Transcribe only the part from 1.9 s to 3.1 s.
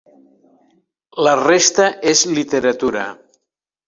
és literatura.